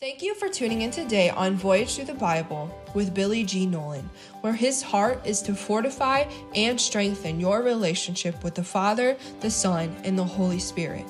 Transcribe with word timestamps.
Thank 0.00 0.22
you 0.22 0.34
for 0.34 0.48
tuning 0.48 0.80
in 0.80 0.90
today 0.90 1.28
on 1.28 1.56
Voyage 1.56 1.96
Through 1.96 2.06
the 2.06 2.14
Bible 2.14 2.74
with 2.94 3.12
Billy 3.12 3.44
G. 3.44 3.66
Nolan, 3.66 4.08
where 4.40 4.54
his 4.54 4.80
heart 4.80 5.20
is 5.26 5.42
to 5.42 5.54
fortify 5.54 6.24
and 6.54 6.80
strengthen 6.80 7.38
your 7.38 7.60
relationship 7.60 8.42
with 8.42 8.54
the 8.54 8.64
Father, 8.64 9.18
the 9.40 9.50
Son, 9.50 9.94
and 10.02 10.18
the 10.18 10.24
Holy 10.24 10.58
Spirit. 10.58 11.04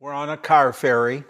We're 0.00 0.12
on 0.12 0.30
a 0.30 0.36
car 0.36 0.72
ferry, 0.72 1.22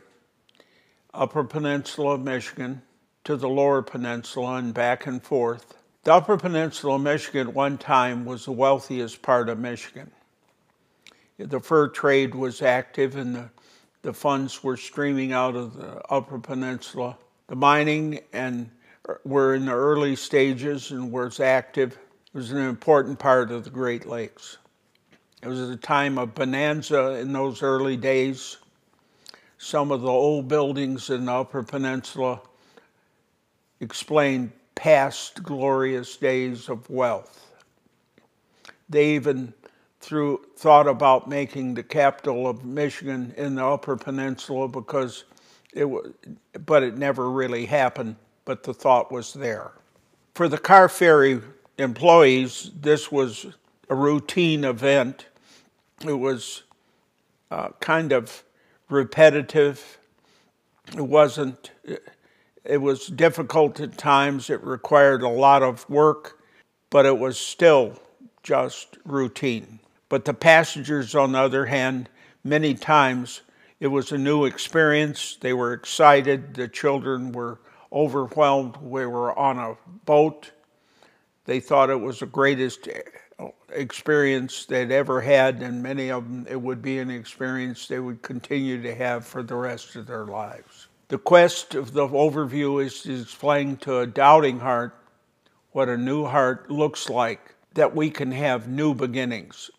Upper 1.12 1.44
Peninsula 1.44 2.14
of 2.14 2.22
Michigan 2.22 2.80
to 3.24 3.36
the 3.36 3.48
Lower 3.48 3.82
Peninsula 3.82 4.56
and 4.56 4.74
back 4.74 5.06
and 5.06 5.22
forth. 5.22 5.74
The 6.04 6.12
Upper 6.12 6.36
Peninsula 6.36 6.96
of 6.96 7.00
Michigan 7.00 7.48
at 7.48 7.54
one 7.54 7.78
time 7.78 8.26
was 8.26 8.44
the 8.44 8.52
wealthiest 8.52 9.22
part 9.22 9.48
of 9.48 9.58
Michigan. 9.58 10.10
The 11.38 11.60
fur 11.60 11.88
trade 11.88 12.34
was 12.34 12.60
active 12.60 13.16
and 13.16 13.34
the, 13.34 13.50
the 14.02 14.12
funds 14.12 14.62
were 14.62 14.76
streaming 14.76 15.32
out 15.32 15.56
of 15.56 15.76
the 15.76 16.02
Upper 16.12 16.38
Peninsula. 16.38 17.16
The 17.46 17.56
mining 17.56 18.20
and 18.34 18.70
er, 19.08 19.20
were 19.24 19.54
in 19.54 19.64
the 19.64 19.72
early 19.72 20.16
stages 20.16 20.90
and 20.90 21.10
was 21.10 21.40
active. 21.40 21.92
It 21.92 22.36
was 22.36 22.52
an 22.52 22.58
important 22.58 23.18
part 23.18 23.50
of 23.50 23.64
the 23.64 23.70
Great 23.70 24.06
Lakes. 24.06 24.58
It 25.42 25.48
was 25.48 25.60
a 25.60 25.76
time 25.76 26.18
of 26.18 26.34
bonanza 26.34 27.18
in 27.18 27.32
those 27.32 27.62
early 27.62 27.96
days. 27.96 28.58
Some 29.56 29.90
of 29.90 30.02
the 30.02 30.08
old 30.08 30.48
buildings 30.48 31.08
in 31.08 31.24
the 31.24 31.32
Upper 31.32 31.62
Peninsula 31.62 32.42
explain 33.80 34.52
past 34.74 35.42
glorious 35.42 36.16
days 36.16 36.68
of 36.68 36.88
wealth. 36.90 37.52
They 38.88 39.14
even 39.14 39.54
thought 40.00 40.86
about 40.86 41.28
making 41.28 41.74
the 41.74 41.82
capital 41.82 42.46
of 42.46 42.64
Michigan 42.64 43.32
in 43.36 43.54
the 43.54 43.64
Upper 43.64 43.96
Peninsula 43.96 44.68
because 44.68 45.24
it 45.72 45.86
was, 45.86 46.12
but 46.66 46.82
it 46.82 46.98
never 46.98 47.30
really 47.30 47.66
happened. 47.66 48.16
But 48.44 48.62
the 48.62 48.74
thought 48.74 49.10
was 49.10 49.32
there. 49.32 49.72
For 50.34 50.48
the 50.48 50.58
car 50.58 50.90
ferry 50.90 51.40
employees, 51.78 52.70
this 52.78 53.10
was 53.10 53.46
a 53.88 53.94
routine 53.94 54.64
event. 54.64 55.26
It 56.06 56.12
was 56.12 56.64
uh, 57.50 57.70
kind 57.80 58.12
of 58.12 58.44
repetitive. 58.90 59.98
It 60.94 61.06
wasn't 61.06 61.70
it 61.82 62.06
was 62.80 63.06
difficult 63.08 63.78
at 63.80 63.98
times, 63.98 64.48
it 64.48 64.62
required 64.64 65.22
a 65.22 65.28
lot 65.28 65.62
of 65.62 65.88
work, 65.90 66.38
but 66.90 67.04
it 67.04 67.18
was 67.18 67.38
still 67.38 68.00
just 68.42 68.96
routine. 69.04 69.80
But 70.08 70.24
the 70.24 70.34
passengers, 70.34 71.14
on 71.14 71.32
the 71.32 71.40
other 71.40 71.66
hand, 71.66 72.08
many 72.42 72.74
times 72.74 73.42
it 73.80 73.88
was 73.88 74.12
a 74.12 74.18
new 74.18 74.44
experience. 74.44 75.36
They 75.40 75.52
were 75.52 75.72
excited. 75.72 76.54
The 76.54 76.68
children 76.68 77.32
were 77.32 77.60
overwhelmed. 77.92 78.76
We 78.78 79.06
were 79.06 79.38
on 79.38 79.58
a 79.58 79.76
boat. 80.04 80.50
They 81.44 81.60
thought 81.60 81.90
it 81.90 82.00
was 82.00 82.20
the 82.20 82.26
greatest 82.26 82.88
eh, 82.88 83.48
experience 83.70 84.64
they'd 84.64 84.90
ever 84.90 85.20
had, 85.20 85.62
and 85.62 85.82
many 85.82 86.10
of 86.10 86.24
them, 86.24 86.46
it 86.48 86.60
would 86.60 86.80
be 86.80 86.98
an 86.98 87.10
experience 87.10 87.86
they 87.86 87.98
would 87.98 88.22
continue 88.22 88.80
to 88.82 88.94
have 88.94 89.26
for 89.26 89.42
the 89.42 89.54
rest 89.54 89.96
of 89.96 90.06
their 90.06 90.24
lives. 90.24 90.88
The 91.14 91.18
quest 91.18 91.76
of 91.76 91.92
the 91.92 92.08
overview 92.08 92.84
is 92.84 93.06
explain 93.06 93.76
to 93.76 94.00
a 94.00 94.06
doubting 94.06 94.58
heart 94.58 94.96
what 95.70 95.88
a 95.88 95.96
new 95.96 96.24
heart 96.24 96.72
looks 96.72 97.08
like, 97.08 97.54
that 97.74 97.94
we 97.94 98.10
can 98.10 98.32
have 98.32 98.66
new 98.66 98.94
beginnings. 98.94 99.70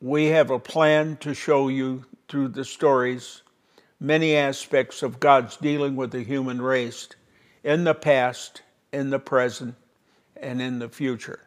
We 0.00 0.26
have 0.26 0.48
a 0.48 0.60
plan 0.60 1.16
to 1.22 1.34
show 1.34 1.66
you 1.66 2.04
through 2.28 2.50
the 2.50 2.64
stories 2.64 3.42
many 3.98 4.36
aspects 4.36 5.02
of 5.02 5.18
God's 5.18 5.56
dealing 5.56 5.96
with 5.96 6.12
the 6.12 6.22
human 6.22 6.62
race 6.62 7.08
in 7.64 7.82
the 7.82 7.92
past, 7.92 8.62
in 8.92 9.10
the 9.10 9.18
present, 9.18 9.74
and 10.36 10.62
in 10.62 10.78
the 10.78 10.88
future. 10.88 11.40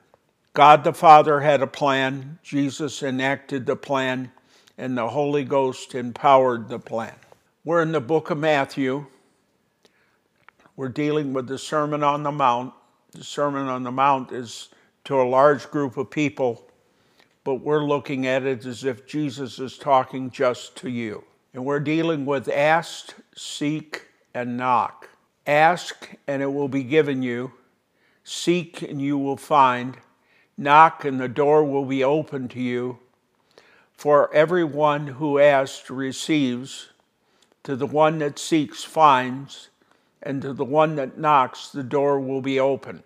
God 0.51 0.83
the 0.83 0.91
Father 0.91 1.39
had 1.39 1.61
a 1.61 1.65
plan, 1.65 2.39
Jesus 2.43 3.03
enacted 3.03 3.65
the 3.65 3.77
plan, 3.77 4.33
and 4.77 4.97
the 4.97 5.07
Holy 5.07 5.45
Ghost 5.45 5.95
empowered 5.95 6.67
the 6.67 6.79
plan. 6.79 7.15
We're 7.65 7.81
in 7.81 7.93
the 7.93 8.01
book 8.01 8.29
of 8.29 8.37
Matthew. 8.37 9.05
We're 10.75 10.89
dealing 10.89 11.31
with 11.31 11.47
the 11.47 11.57
Sermon 11.57 12.03
on 12.03 12.21
the 12.23 12.31
Mount. 12.31 12.73
The 13.11 13.23
Sermon 13.23 13.69
on 13.69 13.83
the 13.83 13.91
Mount 13.91 14.33
is 14.33 14.67
to 15.05 15.21
a 15.21 15.23
large 15.23 15.71
group 15.71 15.95
of 15.95 16.09
people, 16.09 16.69
but 17.45 17.55
we're 17.55 17.85
looking 17.85 18.27
at 18.27 18.43
it 18.43 18.65
as 18.65 18.83
if 18.83 19.07
Jesus 19.07 19.59
is 19.59 19.77
talking 19.77 20.29
just 20.29 20.75
to 20.77 20.89
you. 20.89 21.23
And 21.53 21.63
we're 21.63 21.79
dealing 21.79 22.25
with 22.25 22.49
ask, 22.49 23.15
seek, 23.33 24.07
and 24.33 24.57
knock. 24.57 25.07
Ask, 25.47 26.17
and 26.27 26.41
it 26.41 26.51
will 26.51 26.67
be 26.67 26.83
given 26.83 27.23
you. 27.23 27.53
Seek, 28.25 28.81
and 28.81 29.01
you 29.01 29.17
will 29.17 29.37
find. 29.37 29.95
Knock, 30.57 31.05
and 31.05 31.17
the 31.17 31.29
door 31.29 31.63
will 31.63 31.85
be 31.85 32.03
open 32.03 32.49
to 32.49 32.59
you. 32.59 32.99
For 33.93 34.33
everyone 34.33 35.07
who 35.07 35.39
asks 35.39 35.89
receives 35.89 36.89
to 37.63 37.75
the 37.75 37.87
one 37.87 38.19
that 38.19 38.37
seeks 38.37 38.83
finds, 38.83 39.69
and 40.21 40.41
to 40.41 40.53
the 40.53 40.65
one 40.65 40.95
that 40.95 41.17
knocks 41.17 41.69
the 41.69 41.83
door 41.83 42.19
will 42.19 42.41
be 42.41 42.59
open. 42.59 43.03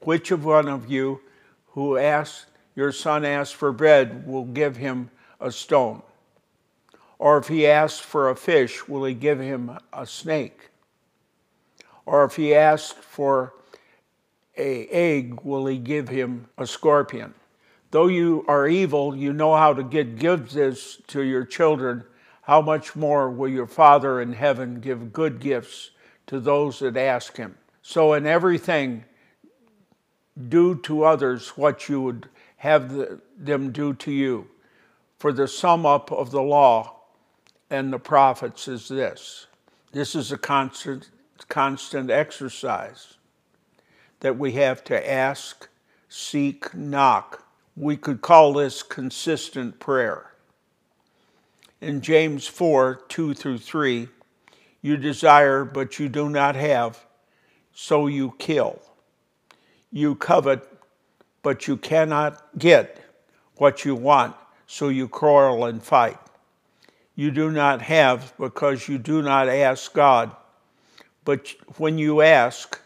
Which 0.00 0.30
of 0.30 0.44
one 0.44 0.68
of 0.68 0.90
you 0.90 1.20
who 1.68 1.96
asks 1.96 2.46
your 2.74 2.92
son 2.92 3.24
asks 3.24 3.52
for 3.52 3.72
bread 3.72 4.26
will 4.26 4.44
give 4.44 4.76
him 4.76 5.10
a 5.40 5.50
stone? 5.50 6.02
Or 7.18 7.38
if 7.38 7.48
he 7.48 7.66
asks 7.66 7.98
for 7.98 8.30
a 8.30 8.36
fish, 8.36 8.86
will 8.88 9.04
he 9.04 9.14
give 9.14 9.40
him 9.40 9.76
a 9.92 10.06
snake? 10.06 10.70
Or 12.06 12.24
if 12.24 12.36
he 12.36 12.54
asks 12.54 12.92
for 12.92 13.54
a 14.56 14.86
egg, 14.88 15.40
will 15.42 15.66
he 15.66 15.78
give 15.78 16.08
him 16.08 16.48
a 16.56 16.66
scorpion? 16.66 17.34
Though 17.90 18.06
you 18.06 18.44
are 18.48 18.68
evil, 18.68 19.16
you 19.16 19.32
know 19.32 19.56
how 19.56 19.74
to 19.74 19.82
get 19.82 20.18
gifts 20.18 20.98
to 21.08 21.22
your 21.22 21.44
children 21.44 22.04
how 22.48 22.62
much 22.62 22.96
more 22.96 23.28
will 23.30 23.50
your 23.50 23.66
Father 23.66 24.22
in 24.22 24.32
heaven 24.32 24.80
give 24.80 25.12
good 25.12 25.38
gifts 25.38 25.90
to 26.26 26.40
those 26.40 26.78
that 26.78 26.96
ask 26.96 27.36
him? 27.36 27.58
So, 27.82 28.14
in 28.14 28.26
everything, 28.26 29.04
do 30.48 30.74
to 30.76 31.04
others 31.04 31.50
what 31.58 31.90
you 31.90 32.00
would 32.00 32.30
have 32.56 32.90
the, 32.94 33.20
them 33.36 33.70
do 33.70 33.92
to 33.92 34.10
you. 34.10 34.48
For 35.18 35.30
the 35.30 35.46
sum 35.46 35.84
up 35.84 36.10
of 36.10 36.30
the 36.30 36.40
law 36.40 36.96
and 37.68 37.92
the 37.92 37.98
prophets 37.98 38.66
is 38.66 38.88
this 38.88 39.46
this 39.92 40.14
is 40.14 40.32
a 40.32 40.38
constant, 40.38 41.10
constant 41.50 42.10
exercise 42.10 43.18
that 44.20 44.38
we 44.38 44.52
have 44.52 44.82
to 44.84 45.10
ask, 45.10 45.68
seek, 46.08 46.74
knock. 46.74 47.46
We 47.76 47.98
could 47.98 48.22
call 48.22 48.54
this 48.54 48.82
consistent 48.82 49.80
prayer 49.80 50.28
in 51.80 52.00
James 52.00 52.46
4 52.46 53.02
2 53.08 53.34
through 53.34 53.58
3, 53.58 54.08
you 54.82 54.96
desire, 54.96 55.64
but 55.64 55.98
you 55.98 56.08
do 56.08 56.28
not 56.28 56.54
have, 56.54 57.04
so 57.72 58.06
you 58.06 58.34
kill. 58.38 58.80
You 59.90 60.14
covet, 60.14 60.66
but 61.42 61.66
you 61.66 61.76
cannot 61.76 62.58
get 62.58 63.00
what 63.56 63.84
you 63.84 63.94
want, 63.94 64.36
so 64.66 64.88
you 64.88 65.08
quarrel 65.08 65.64
and 65.64 65.82
fight. 65.82 66.18
You 67.14 67.30
do 67.30 67.50
not 67.50 67.82
have 67.82 68.32
because 68.38 68.88
you 68.88 68.98
do 68.98 69.22
not 69.22 69.48
ask 69.48 69.92
God. 69.92 70.30
But 71.24 71.48
when 71.76 71.98
you 71.98 72.22
ask, 72.22 72.80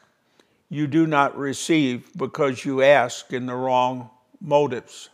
you 0.71 0.87
do 0.87 1.07
not 1.07 1.37
receive 1.37 2.11
because 2.17 2.65
you 2.65 2.83
ask 2.83 3.31
in 3.33 3.45
the 3.45 3.55
wrong 3.55 4.09
motives. 4.41 5.11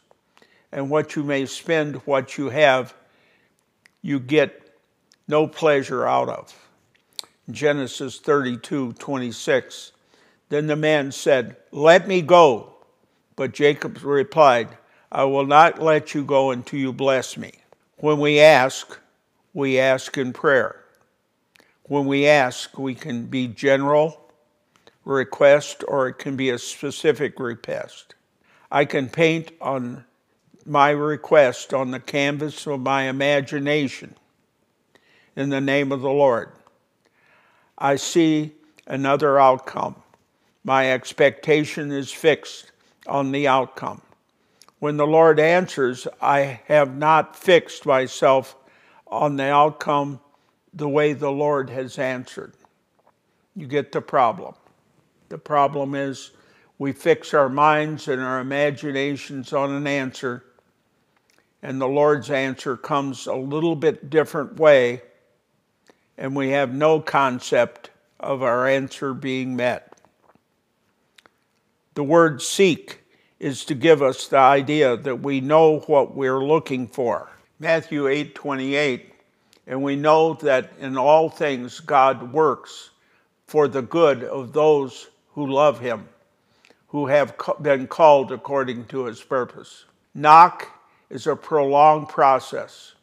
And 0.71 0.89
what 0.89 1.17
you 1.17 1.25
may 1.25 1.47
spend 1.47 1.97
what 2.07 2.39
you 2.39 2.51
have 2.51 2.95
you 4.03 4.21
get 4.21 4.69
no 5.27 5.47
pleasure 5.47 6.07
out 6.07 6.29
of. 6.29 6.55
Genesis 7.51 8.19
32 8.19 8.95
26. 8.95 9.93
Then 10.49 10.67
the 10.67 10.77
man 10.77 11.13
said, 11.13 11.57
Let 11.73 12.09
me 12.09 12.23
go. 12.23 12.75
But 13.37 13.53
Jacob 13.53 14.03
replied, 14.03 14.77
I 15.11 15.25
will 15.25 15.47
not 15.47 15.81
let 15.81 16.15
you 16.15 16.25
go 16.25 16.51
until 16.51 16.81
you 16.81 16.93
bless 16.93 17.37
me. 17.37 17.53
When 17.99 18.19
we 18.19 18.41
ask, 18.41 18.99
we 19.55 19.79
ask 19.79 20.17
in 20.19 20.33
prayer. 20.33 20.85
When 21.85 22.07
we 22.07 22.27
ask, 22.27 22.79
we 22.79 22.95
can 22.95 23.27
be 23.27 23.49
general 23.49 24.21
request 25.05 25.83
or 25.89 26.09
it 26.09 26.19
can 26.19 26.37
be 26.37 26.51
a 26.51 26.59
specific 26.59 27.41
request. 27.41 28.15
I 28.71 28.85
can 28.85 29.09
paint 29.09 29.53
on 29.61 30.05
my 30.67 30.91
request 30.91 31.73
on 31.73 31.91
the 31.91 32.01
canvas 32.01 32.67
of 32.67 32.81
my 32.81 33.05
imagination 33.05 34.15
in 35.37 35.51
the 35.51 35.61
name 35.61 35.93
of 35.93 36.01
the 36.01 36.11
Lord. 36.11 36.51
I 37.77 37.97
see 37.97 38.53
another 38.87 39.39
outcome. 39.39 39.97
My 40.65 40.93
expectation 40.93 41.93
is 41.93 42.11
fixed 42.11 42.73
on 43.07 43.33
the 43.33 43.47
outcome. 43.47 44.03
When 44.81 44.97
the 44.97 45.07
Lord 45.07 45.41
answers, 45.41 46.07
I 46.21 46.61
have 46.67 46.97
not 46.97 47.37
fixed 47.37 47.87
myself 47.87 48.57
on 49.07 49.37
the 49.37 49.45
outcome 49.45 50.21
the 50.75 50.89
way 50.89 51.13
the 51.13 51.31
Lord 51.31 51.71
has 51.71 51.99
answered. 51.99 52.53
You 53.57 53.67
get 53.67 53.93
the 53.93 54.01
problem. 54.01 54.55
The 55.29 55.39
problem 55.39 55.95
is 55.95 56.31
we 56.79 56.93
fix 56.93 57.35
our 57.35 57.49
minds 57.49 58.09
and 58.09 58.23
our 58.23 58.41
imaginations 58.41 59.53
on 59.53 59.73
an 59.73 59.87
answer, 59.87 60.45
and 61.63 61.81
the 61.81 61.89
Lord's 61.89 62.31
answer 62.31 62.77
comes 62.77 63.27
a 63.27 63.35
little 63.35 63.75
bit 63.75 64.11
different 64.11 64.59
way, 64.59 65.03
and 66.17 66.37
we 66.37 66.51
have 66.51 66.73
no 66.73 67.01
concept 67.01 67.91
of 68.21 68.43
our 68.43 68.67
answer 68.67 69.15
being 69.15 69.57
met. 69.57 69.97
The 71.95 72.05
word 72.05 72.43
seek 72.43 73.03
is 73.41 73.65
to 73.65 73.75
give 73.75 74.03
us 74.03 74.29
the 74.29 74.39
idea 74.39 74.97
that 74.97 75.21
we 75.21 75.41
know 75.41 75.81
what 75.81 76.15
we're 76.15 76.45
looking 76.45 76.87
for. 76.87 77.31
Matthew 77.59 78.07
8 78.07 78.35
28, 78.35 79.13
and 79.67 79.83
we 79.83 79.97
know 79.97 80.35
that 80.35 80.73
in 80.79 80.97
all 80.97 81.29
things 81.29 81.81
God 81.81 82.33
works 82.33 82.91
for 83.47 83.67
the 83.67 83.83
good 83.83 84.23
of 84.23 84.53
those 84.53 85.09
who 85.35 85.51
love 85.51 85.81
him, 85.81 86.09
who 86.89 87.07
have 87.07 87.35
been 87.61 87.87
called 87.87 88.31
according 88.31 88.85
to 88.87 89.07
his 89.07 89.21
purpose. 89.21 89.85
Knock 90.15 90.78
is 91.11 91.27
a 91.27 91.37
prolonged 91.37 92.09
process. 92.09 92.95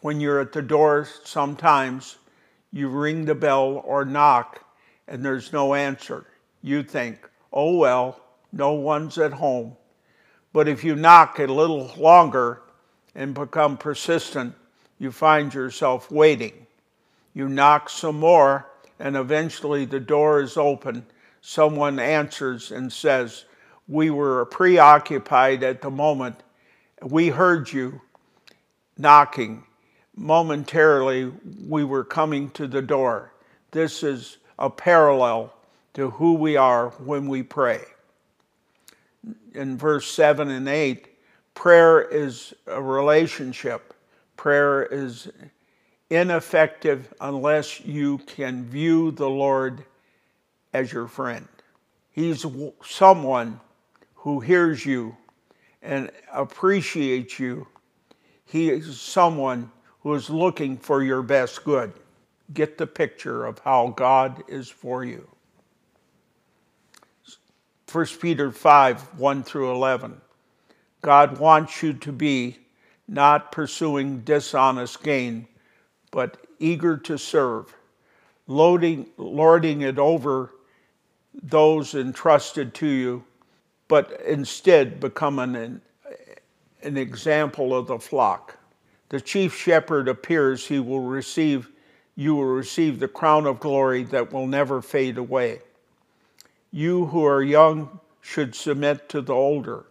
When 0.00 0.20
you're 0.20 0.40
at 0.40 0.52
the 0.52 0.62
door, 0.62 1.06
sometimes 1.24 2.18
you 2.72 2.88
ring 2.88 3.24
the 3.24 3.34
bell 3.34 3.82
or 3.84 4.04
knock 4.04 4.66
and 5.08 5.24
there's 5.24 5.52
no 5.52 5.74
answer. 5.74 6.26
You 6.62 6.82
think, 6.82 7.28
oh 7.52 7.76
well, 7.76 8.20
no 8.52 8.72
one's 8.72 9.18
at 9.18 9.32
home. 9.32 9.76
But 10.52 10.68
if 10.68 10.82
you 10.84 10.96
knock 10.96 11.38
a 11.38 11.46
little 11.46 11.92
longer 11.96 12.62
and 13.14 13.34
become 13.34 13.76
persistent, 13.76 14.54
you 14.98 15.12
find 15.12 15.52
yourself 15.52 16.10
waiting. 16.10 16.66
You 17.34 17.48
knock 17.48 17.90
some 17.90 18.18
more, 18.18 18.66
and 18.98 19.16
eventually 19.16 19.84
the 19.84 20.00
door 20.00 20.40
is 20.40 20.56
open. 20.56 21.06
Someone 21.42 21.98
answers 21.98 22.72
and 22.72 22.92
says, 22.92 23.44
We 23.86 24.10
were 24.10 24.46
preoccupied 24.46 25.62
at 25.62 25.82
the 25.82 25.90
moment. 25.90 26.42
We 27.02 27.28
heard 27.28 27.72
you 27.72 28.00
knocking. 28.96 29.64
Momentarily, 30.14 31.32
we 31.66 31.84
were 31.84 32.04
coming 32.04 32.50
to 32.50 32.66
the 32.66 32.82
door. 32.82 33.32
This 33.70 34.02
is 34.02 34.38
a 34.58 34.70
parallel 34.70 35.52
to 35.94 36.10
who 36.10 36.34
we 36.34 36.56
are 36.56 36.90
when 36.90 37.28
we 37.28 37.42
pray 37.42 37.82
in 39.56 39.76
verse 39.76 40.10
7 40.10 40.50
and 40.50 40.68
8, 40.68 41.08
prayer 41.54 42.02
is 42.02 42.54
a 42.66 42.80
relationship. 42.80 43.94
Prayer 44.36 44.84
is 44.84 45.28
ineffective 46.10 47.12
unless 47.20 47.80
you 47.80 48.18
can 48.18 48.64
view 48.64 49.10
the 49.10 49.28
Lord 49.28 49.84
as 50.72 50.92
your 50.92 51.08
friend. 51.08 51.48
He's 52.12 52.46
someone 52.84 53.60
who 54.14 54.40
hears 54.40 54.84
you 54.84 55.16
and 55.86 56.10
appreciates 56.32 57.38
you. 57.38 57.66
He 58.44 58.70
is 58.70 59.00
someone 59.00 59.70
who 60.00 60.14
is 60.14 60.28
looking 60.28 60.76
for 60.76 61.02
your 61.02 61.22
best 61.22 61.64
good. 61.64 61.92
Get 62.52 62.76
the 62.76 62.86
picture 62.86 63.46
of 63.46 63.60
how 63.60 63.94
God 63.96 64.42
is 64.48 64.68
for 64.68 65.04
you. 65.04 65.28
1 67.90 68.06
Peter 68.20 68.50
5 68.50 69.18
1 69.18 69.42
through 69.44 69.72
11. 69.72 70.20
God 71.02 71.38
wants 71.38 71.82
you 71.82 71.92
to 71.92 72.12
be 72.12 72.58
not 73.06 73.52
pursuing 73.52 74.20
dishonest 74.20 75.02
gain, 75.04 75.46
but 76.10 76.36
eager 76.58 76.96
to 76.96 77.16
serve, 77.16 77.72
loading, 78.48 79.06
lording 79.16 79.82
it 79.82 79.98
over 79.98 80.52
those 81.32 81.94
entrusted 81.94 82.74
to 82.74 82.86
you, 82.86 83.24
but 83.88 84.20
instead 84.26 85.00
become 85.00 85.38
an, 85.38 85.80
an 86.82 86.96
example 86.96 87.74
of 87.74 87.86
the 87.86 87.98
flock. 87.98 88.58
The 89.08 89.20
chief 89.20 89.56
shepherd 89.56 90.08
appears, 90.08 90.66
he 90.66 90.80
will 90.80 91.00
receive, 91.00 91.70
you 92.16 92.34
will 92.34 92.44
receive 92.44 92.98
the 92.98 93.08
crown 93.08 93.46
of 93.46 93.60
glory 93.60 94.02
that 94.04 94.32
will 94.32 94.46
never 94.46 94.82
fade 94.82 95.18
away. 95.18 95.60
You 96.72 97.06
who 97.06 97.24
are 97.24 97.42
young 97.42 98.00
should 98.20 98.54
submit 98.54 99.08
to 99.10 99.20
the 99.20 99.32
older. 99.34 99.86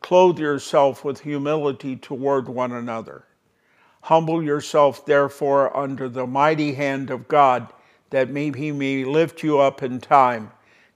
Clothe 0.00 0.38
yourself 0.38 1.04
with 1.04 1.20
humility 1.20 1.96
toward 1.96 2.48
one 2.48 2.72
another. 2.72 3.24
Humble 4.02 4.42
yourself, 4.42 5.06
therefore, 5.06 5.74
under 5.76 6.08
the 6.08 6.26
mighty 6.26 6.74
hand 6.74 7.10
of 7.10 7.28
God, 7.28 7.72
that 8.10 8.28
he 8.28 8.72
may 8.72 9.04
lift 9.04 9.42
you 9.42 9.58
up 9.58 9.82
in 9.82 10.00
time. 10.00 10.50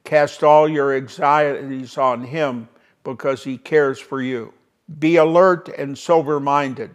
Cast 0.09 0.43
all 0.43 0.67
your 0.67 0.97
anxieties 0.97 1.99
on 1.99 2.25
him, 2.25 2.71
because 3.05 3.45
he 3.45 3.59
cares 3.59 3.99
for 3.99 4.23
you. 4.23 4.55
Be 4.99 5.17
alert 5.17 5.69
and 5.69 5.99
sober 5.99 6.41
minded. 6.41 6.95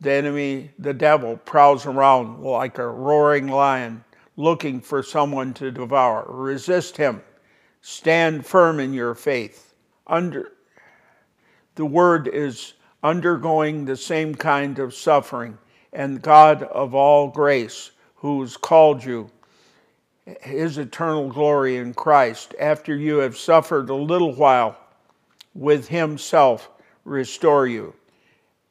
The 0.00 0.12
enemy, 0.12 0.70
the 0.78 0.94
devil, 0.94 1.36
prowls 1.36 1.84
around 1.84 2.42
like 2.42 2.78
a 2.78 2.88
roaring 2.88 3.48
lion, 3.48 4.02
looking 4.38 4.80
for 4.80 5.02
someone 5.02 5.52
to 5.52 5.70
devour. 5.70 6.24
Resist 6.30 6.96
him 6.96 7.20
Stand 7.82 8.46
firm 8.46 8.80
in 8.80 8.94
your 8.94 9.14
faith. 9.14 9.74
Under, 10.06 10.50
the 11.74 11.84
word 11.84 12.26
is 12.26 12.72
undergoing 13.02 13.84
the 13.84 13.98
same 13.98 14.34
kind 14.34 14.78
of 14.78 14.94
suffering, 14.94 15.58
and 15.92 16.22
God 16.22 16.62
of 16.62 16.94
all 16.94 17.28
grace, 17.28 17.90
who's 18.14 18.56
called 18.56 19.04
you, 19.04 19.30
his 20.40 20.78
eternal 20.78 21.28
glory 21.28 21.76
in 21.76 21.94
Christ, 21.94 22.54
after 22.60 22.94
you 22.94 23.18
have 23.18 23.36
suffered 23.36 23.88
a 23.88 23.94
little 23.94 24.34
while, 24.34 24.76
with 25.54 25.88
himself 25.88 26.70
restore 27.04 27.66
you. 27.66 27.94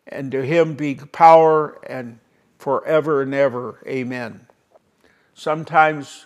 And 0.08 0.32
to 0.32 0.44
him 0.44 0.76
be 0.76 0.96
power 0.96 1.80
and 1.86 2.20
forever 2.58 3.22
and 3.22 3.34
ever. 3.34 3.80
Amen. 3.88 4.48
Sometimes 5.34 6.26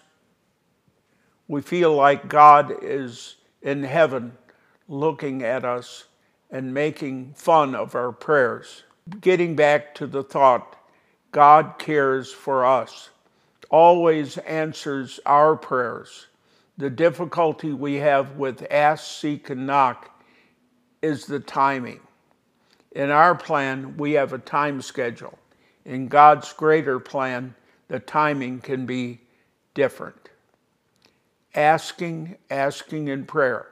we 1.47 1.61
feel 1.61 1.95
like 1.95 2.27
God 2.27 2.73
is 2.81 3.35
in 3.61 3.83
heaven 3.83 4.37
looking 4.87 5.44
at 5.44 5.65
us 5.65 6.06
and 6.51 6.73
making 6.73 7.33
fun 7.35 7.75
of 7.75 7.95
our 7.95 8.11
prayers. 8.11 8.83
Getting 9.19 9.56
back 9.56 9.95
to 9.95 10.07
the 10.07 10.23
thought, 10.23 10.75
God 11.31 11.75
cares 11.77 12.31
for 12.31 12.65
us, 12.65 13.09
always 13.73 14.37
answers 14.37 15.19
our 15.25 15.56
prayers. 15.56 16.27
The 16.77 16.92
difficulty 16.92 17.73
we 17.73 17.95
have 17.95 18.35
with 18.37 18.68
ask, 18.69 19.19
seek, 19.19 19.49
and 19.49 19.65
knock 19.65 20.11
is 21.01 21.25
the 21.25 21.39
timing. 21.39 21.99
In 22.92 23.09
our 23.09 23.33
plan, 23.33 23.97
we 23.97 24.11
have 24.11 24.31
a 24.31 24.37
time 24.37 24.80
schedule. 24.80 25.39
In 25.85 26.07
God's 26.07 26.53
greater 26.53 26.99
plan, 26.99 27.56
the 27.87 27.99
timing 27.99 28.61
can 28.61 28.85
be 28.85 29.21
different 29.73 30.30
asking, 31.56 32.35
asking 32.49 33.07
in 33.07 33.25
prayer. 33.25 33.68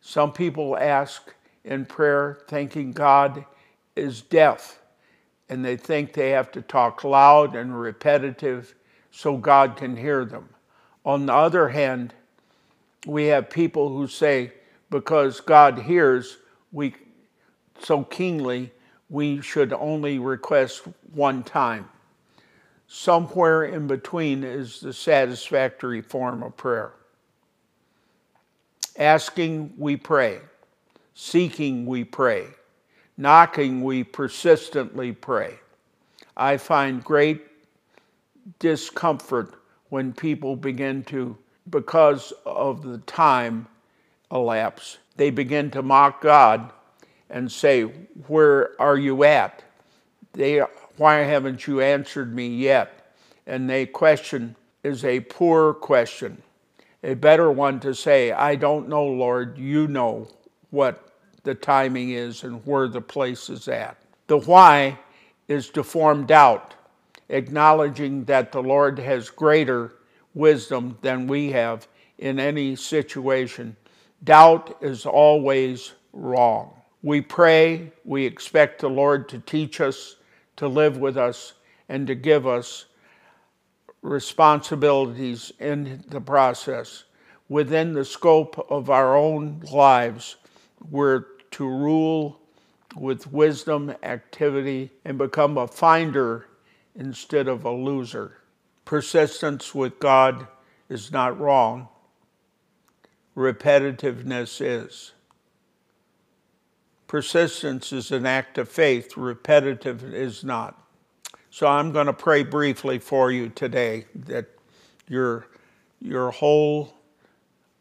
Some 0.00 0.32
people 0.32 0.76
ask 0.76 1.34
in 1.64 1.86
prayer 1.86 2.38
thinking 2.48 2.92
God 2.92 3.44
is 3.96 4.22
deaf 4.22 4.80
and 5.48 5.64
they 5.64 5.76
think 5.76 6.12
they 6.12 6.30
have 6.30 6.52
to 6.52 6.62
talk 6.62 7.04
loud 7.04 7.54
and 7.54 7.78
repetitive 7.78 8.74
so 9.10 9.36
God 9.36 9.76
can 9.76 9.96
hear 9.96 10.24
them. 10.24 10.48
On 11.04 11.26
the 11.26 11.34
other 11.34 11.68
hand, 11.68 12.14
we 13.06 13.26
have 13.26 13.50
people 13.50 13.88
who 13.88 14.06
say, 14.06 14.52
because 14.90 15.40
God 15.40 15.78
hears 15.78 16.38
we 16.72 16.94
so 17.78 18.04
keenly, 18.04 18.72
we 19.08 19.40
should 19.40 19.72
only 19.72 20.18
request 20.18 20.82
one 21.12 21.42
time. 21.42 21.88
Somewhere 22.86 23.64
in 23.64 23.86
between 23.86 24.44
is 24.44 24.80
the 24.80 24.92
satisfactory 24.92 26.02
form 26.02 26.42
of 26.42 26.56
prayer. 26.56 26.92
Asking, 28.98 29.72
we 29.78 29.96
pray. 29.96 30.40
Seeking, 31.14 31.86
we 31.86 32.04
pray. 32.04 32.46
Knocking, 33.16 33.82
we 33.82 34.04
persistently 34.04 35.12
pray. 35.12 35.58
I 36.36 36.56
find 36.56 37.02
great 37.02 37.46
discomfort 38.58 39.54
when 39.88 40.12
people 40.12 40.56
begin 40.56 41.02
to, 41.04 41.36
because 41.68 42.32
of 42.44 42.82
the 42.82 42.98
time 42.98 43.66
elapse, 44.30 44.98
they 45.16 45.30
begin 45.30 45.70
to 45.72 45.82
mock 45.82 46.22
God 46.22 46.72
and 47.28 47.50
say, 47.50 47.82
Where 48.26 48.80
are 48.80 48.96
you 48.96 49.24
at? 49.24 49.62
They 50.32 50.58
why 50.96 51.18
haven't 51.18 51.66
you 51.66 51.80
answered 51.80 52.34
me 52.34 52.48
yet? 52.48 53.14
And 53.46 53.68
they 53.68 53.86
question 53.86 54.54
is 54.82 55.04
a 55.04 55.20
poor 55.20 55.74
question. 55.74 56.42
A 57.02 57.14
better 57.14 57.50
one 57.50 57.80
to 57.80 57.94
say, 57.94 58.32
I 58.32 58.54
don't 58.54 58.88
know, 58.88 59.06
Lord, 59.06 59.56
you 59.56 59.88
know 59.88 60.28
what 60.70 61.14
the 61.42 61.54
timing 61.54 62.10
is 62.10 62.44
and 62.44 62.64
where 62.66 62.88
the 62.88 63.00
place 63.00 63.48
is 63.48 63.66
at. 63.68 63.96
The 64.26 64.38
why 64.38 64.98
is 65.48 65.70
to 65.70 65.82
form 65.82 66.26
doubt, 66.26 66.74
acknowledging 67.30 68.24
that 68.24 68.52
the 68.52 68.62
Lord 68.62 68.98
has 68.98 69.30
greater 69.30 69.94
wisdom 70.34 70.98
than 71.00 71.26
we 71.26 71.52
have 71.52 71.88
in 72.18 72.38
any 72.38 72.76
situation. 72.76 73.76
Doubt 74.22 74.76
is 74.82 75.06
always 75.06 75.92
wrong. 76.12 76.74
We 77.02 77.22
pray, 77.22 77.92
we 78.04 78.26
expect 78.26 78.80
the 78.80 78.90
Lord 78.90 79.28
to 79.30 79.38
teach 79.38 79.80
us, 79.80 80.16
to 80.56 80.68
live 80.68 80.98
with 80.98 81.16
us, 81.16 81.54
and 81.88 82.06
to 82.06 82.14
give 82.14 82.46
us 82.46 82.84
responsibilities 84.02 85.52
in 85.58 86.04
the 86.08 86.20
process. 86.20 87.04
Within 87.48 87.94
the 87.94 88.04
scope 88.04 88.66
of 88.70 88.90
our 88.90 89.16
own 89.16 89.62
lives, 89.72 90.36
we're 90.90 91.24
to 91.52 91.66
rule 91.66 92.40
with 92.96 93.32
wisdom, 93.32 93.94
activity, 94.02 94.90
and 95.04 95.16
become 95.16 95.56
a 95.56 95.66
finder 95.66 96.46
instead 96.94 97.48
of 97.48 97.64
a 97.64 97.70
loser. 97.70 98.38
Persistence 98.84 99.74
with 99.74 99.98
God 99.98 100.46
is 100.88 101.12
not 101.12 101.38
wrong, 101.38 101.88
repetitiveness 103.36 104.60
is. 104.60 105.12
Persistence 107.06 107.92
is 107.92 108.12
an 108.12 108.26
act 108.26 108.58
of 108.58 108.68
faith, 108.68 109.16
repetitive 109.16 110.02
is 110.14 110.44
not. 110.44 110.80
So 111.50 111.66
I'm 111.66 111.90
going 111.90 112.06
to 112.06 112.12
pray 112.12 112.44
briefly 112.44 113.00
for 113.00 113.32
you 113.32 113.48
today 113.48 114.06
that 114.14 114.46
your, 115.08 115.46
your 116.00 116.30
whole 116.30 116.94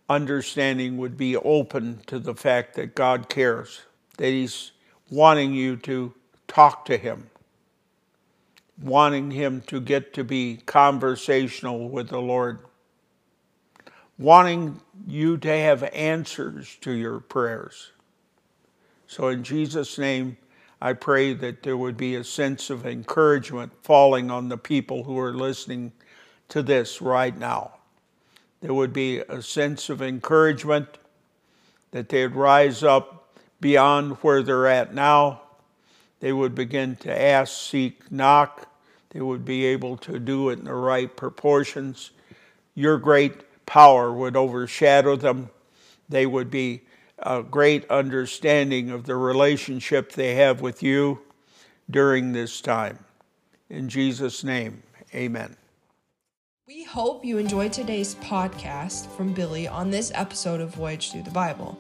understanding 0.10 0.98
would 0.98 1.16
be 1.16 1.36
open 1.38 2.02
to 2.08 2.18
the 2.18 2.34
fact 2.34 2.74
that 2.76 2.96
God 2.96 3.30
cares, 3.30 3.82
that 4.18 4.30
He's 4.30 4.72
wanting 5.12 5.54
you 5.54 5.76
to 5.78 6.14
talk 6.48 6.86
to 6.86 6.98
Him, 6.98 7.30
wanting 8.82 9.32
Him 9.32 9.62
to 9.68 9.80
get 9.80 10.14
to 10.14 10.24
be 10.24 10.60
conversational 10.66 11.90
with 11.90 12.10
the 12.10 12.22
Lord, 12.22 12.60
wanting 14.18 14.80
you 15.08 15.38
to 15.38 15.50
have 15.50 15.84
answers 15.84 16.78
to 16.82 16.92
your 16.92 17.20
prayers. 17.20 17.92
So, 19.08 19.28
in 19.28 19.44
Jesus' 19.44 19.98
name, 19.98 20.38
I 20.82 20.94
pray 20.94 21.34
that 21.34 21.64
there 21.64 21.76
would 21.76 21.98
be 21.98 22.16
a 22.16 22.24
sense 22.24 22.70
of 22.70 22.86
encouragement 22.86 23.74
falling 23.82 24.32
on 24.32 24.48
the 24.48 24.58
people 24.58 25.04
who 25.04 25.20
are 25.20 25.34
listening 25.34 25.92
to 26.50 26.62
this 26.64 27.02
right 27.02 27.38
now. 27.38 27.74
There 28.62 28.74
would 28.74 28.94
be 28.94 29.20
a 29.20 29.42
sense 29.42 29.90
of 29.90 30.02
encouragement 30.02 30.98
that 31.92 32.10
they'd 32.10 32.28
rise 32.28 32.84
up 32.84 33.38
beyond 33.60 34.18
where 34.18 34.44
they're 34.44 34.68
at 34.68 34.94
now. 34.94 35.42
They 36.20 36.34
would 36.34 36.56
begin 36.56 36.96
to 36.98 37.22
ask, 37.22 37.70
seek, 37.70 38.12
knock. 38.12 38.68
They 39.12 39.22
would 39.22 39.46
be 39.46 39.66
able 39.66 39.98
to 39.98 40.20
do 40.20 40.50
it 40.50 40.60
in 40.60 40.66
the 40.66 40.74
right 40.74 41.16
proportions. 41.16 42.12
Your 42.76 42.98
great 42.98 43.66
power 43.66 44.12
would 44.12 44.36
overshadow 44.36 45.16
them. 45.16 45.50
They 46.08 46.26
would 46.26 46.52
be 46.52 46.82
a 47.18 47.44
great 47.44 47.90
understanding 47.90 48.90
of 48.90 49.06
the 49.06 49.16
relationship 49.16 50.12
they 50.12 50.36
have 50.36 50.62
with 50.62 50.82
you 50.84 51.20
during 51.90 52.34
this 52.34 52.62
time. 52.62 53.00
In 53.70 53.90
Jesus' 53.90 54.44
name, 54.44 54.84
amen. 55.14 55.56
We 56.68 56.84
hope 56.84 57.26
you 57.26 57.38
enjoyed 57.38 57.74
today's 57.74 58.16
podcast 58.16 59.08
from 59.16 59.34
Billy 59.34 59.68
on 59.68 59.90
this 59.90 60.12
episode 60.14 60.62
of 60.62 60.74
Voyage 60.74 61.12
Through 61.12 61.24
the 61.24 61.32
Bible. 61.32 61.78